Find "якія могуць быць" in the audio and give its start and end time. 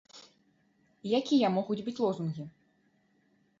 1.19-1.97